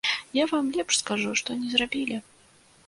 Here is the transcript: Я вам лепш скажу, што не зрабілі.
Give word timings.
Я 0.37 0.45
вам 0.51 0.71
лепш 0.77 0.97
скажу, 1.01 1.37
што 1.43 1.59
не 1.63 1.69
зрабілі. 1.77 2.21